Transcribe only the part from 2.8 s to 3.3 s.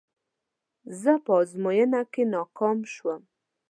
شوم.